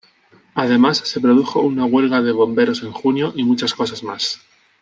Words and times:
Además 0.55 0.97
se 1.05 1.19
produjo 1.21 1.59
una 1.61 1.85
huelga 1.85 2.23
de 2.23 2.31
bomberos 2.31 2.81
en 2.81 2.91
junio 2.91 3.33
y 3.35 3.43
muchas 3.43 3.75
cosas 3.75 4.01
más. 4.01 4.41